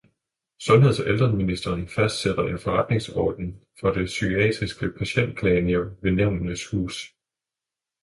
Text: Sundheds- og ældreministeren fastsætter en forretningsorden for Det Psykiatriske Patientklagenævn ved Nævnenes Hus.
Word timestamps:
Sundheds- 0.59 0.99
og 0.99 1.07
ældreministeren 1.07 1.87
fastsætter 1.87 2.47
en 2.47 2.59
forretningsorden 2.59 3.61
for 3.79 3.91
Det 3.91 4.05
Psykiatriske 4.05 4.89
Patientklagenævn 4.99 5.97
ved 6.01 6.11
Nævnenes 6.11 6.65
Hus. 6.67 7.15